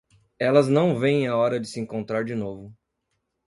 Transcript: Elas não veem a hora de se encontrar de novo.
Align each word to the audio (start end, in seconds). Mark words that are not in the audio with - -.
Elas 0.39 0.67
não 0.67 0.97
veem 0.97 1.27
a 1.27 1.37
hora 1.37 1.59
de 1.59 1.67
se 1.67 1.79
encontrar 1.79 2.25
de 2.25 2.33
novo. 2.33 2.75